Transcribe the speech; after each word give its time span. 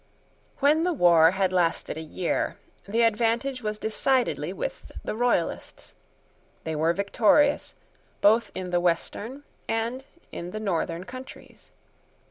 When 0.61 0.83
the 0.83 0.93
war 0.93 1.29
had 1.29 1.53
lasted 1.53 1.95
a 1.95 2.01
year, 2.01 2.57
the 2.87 3.03
advantage 3.03 3.61
was 3.61 3.77
decidedly 3.77 4.51
with 4.51 4.91
the 5.05 5.13
Royalists. 5.15 5.93
They 6.63 6.75
were 6.75 6.91
victorious, 6.91 7.75
both 8.19 8.49
in 8.55 8.71
the 8.71 8.79
western 8.81 9.43
and 9.67 10.03
in 10.31 10.49
the 10.49 10.59
northern 10.59 11.03
counties. 11.03 11.69